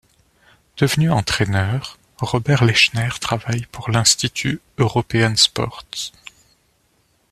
Devenu 0.77 1.11
entraîneur, 1.11 1.99
Robert 2.17 2.65
Lechner 2.65 3.09
travaille 3.21 3.67
pour 3.71 3.91
l'institut 3.91 4.59
Europeansports. 4.79 5.83